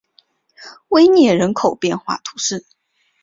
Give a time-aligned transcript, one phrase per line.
[0.87, 2.65] 威涅人口变化图示